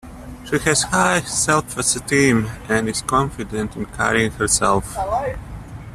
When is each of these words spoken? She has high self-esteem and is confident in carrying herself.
She 0.49 0.57
has 0.57 0.81
high 0.81 1.21
self-esteem 1.21 2.47
and 2.67 2.89
is 2.89 3.03
confident 3.03 3.75
in 3.75 3.85
carrying 3.85 4.31
herself. 4.31 4.97